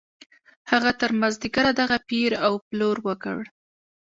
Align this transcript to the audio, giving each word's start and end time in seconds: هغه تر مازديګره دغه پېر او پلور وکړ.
هغه 0.71 0.91
تر 1.01 1.11
مازديګره 1.19 1.71
دغه 1.81 1.97
پېر 2.09 2.31
او 2.45 2.53
پلور 2.67 2.97
وکړ. 3.07 3.39